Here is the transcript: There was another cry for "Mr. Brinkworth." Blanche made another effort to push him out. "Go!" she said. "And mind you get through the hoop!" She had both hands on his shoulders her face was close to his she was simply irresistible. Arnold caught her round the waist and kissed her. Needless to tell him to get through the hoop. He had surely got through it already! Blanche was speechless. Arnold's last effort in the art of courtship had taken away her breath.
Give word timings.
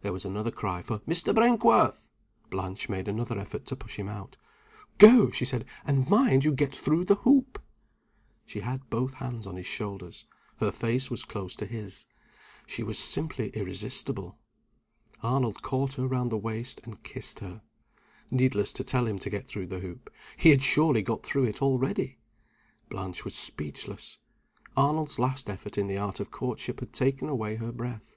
There 0.00 0.14
was 0.14 0.24
another 0.24 0.50
cry 0.50 0.80
for 0.80 1.00
"Mr. 1.00 1.34
Brinkworth." 1.34 2.08
Blanche 2.48 2.88
made 2.88 3.06
another 3.06 3.38
effort 3.38 3.66
to 3.66 3.76
push 3.76 3.96
him 3.98 4.08
out. 4.08 4.38
"Go!" 4.96 5.30
she 5.30 5.44
said. 5.44 5.66
"And 5.84 6.08
mind 6.08 6.42
you 6.46 6.52
get 6.52 6.74
through 6.74 7.04
the 7.04 7.16
hoop!" 7.16 7.60
She 8.46 8.60
had 8.60 8.88
both 8.88 9.12
hands 9.12 9.46
on 9.46 9.56
his 9.56 9.66
shoulders 9.66 10.24
her 10.56 10.72
face 10.72 11.10
was 11.10 11.22
close 11.26 11.54
to 11.56 11.66
his 11.66 12.06
she 12.66 12.82
was 12.82 12.98
simply 12.98 13.50
irresistible. 13.50 14.38
Arnold 15.22 15.60
caught 15.62 15.96
her 15.96 16.06
round 16.08 16.32
the 16.32 16.38
waist 16.38 16.80
and 16.84 17.02
kissed 17.02 17.40
her. 17.40 17.60
Needless 18.30 18.72
to 18.72 18.84
tell 18.84 19.06
him 19.06 19.18
to 19.18 19.28
get 19.28 19.46
through 19.46 19.66
the 19.66 19.80
hoop. 19.80 20.10
He 20.38 20.48
had 20.48 20.62
surely 20.62 21.02
got 21.02 21.22
through 21.26 21.44
it 21.44 21.60
already! 21.60 22.16
Blanche 22.88 23.22
was 23.22 23.34
speechless. 23.34 24.16
Arnold's 24.78 25.18
last 25.18 25.50
effort 25.50 25.76
in 25.76 25.88
the 25.88 25.98
art 25.98 26.20
of 26.20 26.30
courtship 26.30 26.80
had 26.80 26.94
taken 26.94 27.28
away 27.28 27.56
her 27.56 27.70
breath. 27.70 28.16